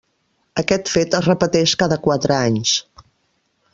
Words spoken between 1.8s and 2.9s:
cada quatre anys.